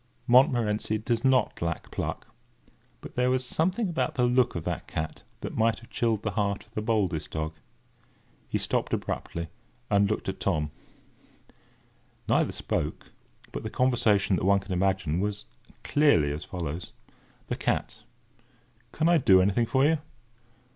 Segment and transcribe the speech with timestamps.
[0.25, 2.25] Montmorency does not lack pluck;
[3.01, 6.31] but there was something about the look of that cat that might have chilled the
[6.31, 7.53] heart of the boldest dog.
[8.49, 9.49] He stopped abruptly,
[9.91, 10.71] and looked back at Tom.
[12.27, 13.11] Neither spoke;
[13.51, 15.45] but the conversation that one could imagine was
[15.83, 16.93] clearly as follows:—
[17.45, 18.01] THE CAT:
[18.91, 19.99] "Can I do anything for you?"